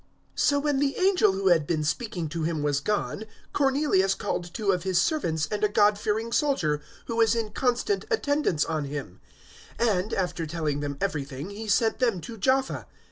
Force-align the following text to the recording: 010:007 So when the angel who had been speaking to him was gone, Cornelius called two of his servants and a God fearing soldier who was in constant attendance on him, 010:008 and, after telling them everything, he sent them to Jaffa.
010:007 0.35 0.39
So 0.39 0.59
when 0.59 0.79
the 0.79 0.97
angel 0.97 1.31
who 1.33 1.49
had 1.49 1.67
been 1.67 1.83
speaking 1.83 2.27
to 2.29 2.41
him 2.41 2.63
was 2.63 2.79
gone, 2.79 3.25
Cornelius 3.53 4.15
called 4.15 4.51
two 4.51 4.71
of 4.71 4.81
his 4.81 4.99
servants 4.99 5.47
and 5.51 5.63
a 5.63 5.69
God 5.69 5.99
fearing 5.99 6.31
soldier 6.31 6.81
who 7.05 7.17
was 7.17 7.35
in 7.35 7.51
constant 7.51 8.05
attendance 8.09 8.65
on 8.65 8.85
him, 8.85 9.21
010:008 9.77 9.99
and, 9.99 10.13
after 10.15 10.47
telling 10.47 10.79
them 10.79 10.97
everything, 10.99 11.51
he 11.51 11.67
sent 11.67 11.99
them 11.99 12.19
to 12.21 12.39
Jaffa. 12.39 12.87